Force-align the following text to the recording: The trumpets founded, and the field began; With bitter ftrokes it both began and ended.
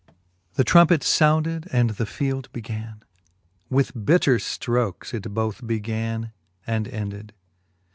The 0.55 0.63
trumpets 0.63 1.15
founded, 1.15 1.67
and 1.71 1.91
the 1.91 2.07
field 2.07 2.51
began; 2.51 3.03
With 3.69 3.91
bitter 4.03 4.37
ftrokes 4.37 5.13
it 5.13 5.29
both 5.31 5.67
began 5.67 6.31
and 6.65 6.87
ended. 6.87 7.33